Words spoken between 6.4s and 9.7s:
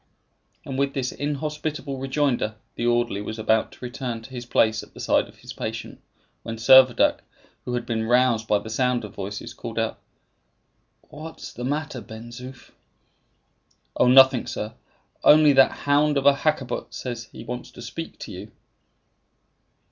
when Servadac, who had been roused by the sound of voices,